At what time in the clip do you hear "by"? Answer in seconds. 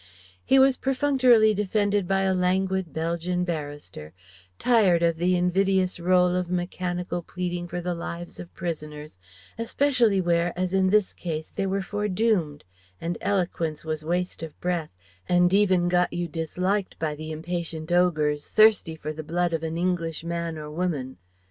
2.07-2.21, 16.97-17.13